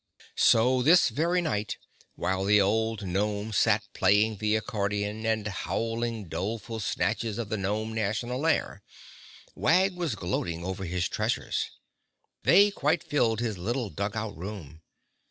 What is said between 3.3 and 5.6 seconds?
sat playing the accordion and